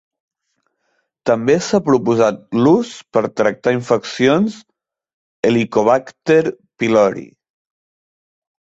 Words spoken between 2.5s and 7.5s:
l'ús per tractar infeccions "Helicobacter pylori".